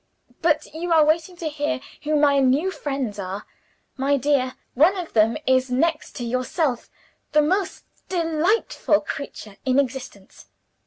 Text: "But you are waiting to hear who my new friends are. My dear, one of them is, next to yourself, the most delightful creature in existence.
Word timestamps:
"But 0.41 0.65
you 0.73 0.91
are 0.93 1.05
waiting 1.05 1.37
to 1.37 1.47
hear 1.47 1.79
who 2.01 2.15
my 2.15 2.39
new 2.39 2.71
friends 2.71 3.19
are. 3.19 3.45
My 3.97 4.17
dear, 4.17 4.55
one 4.73 4.97
of 4.97 5.13
them 5.13 5.37
is, 5.45 5.69
next 5.69 6.15
to 6.15 6.23
yourself, 6.23 6.89
the 7.33 7.41
most 7.43 7.85
delightful 8.09 9.01
creature 9.01 9.57
in 9.63 9.77
existence. 9.77 10.47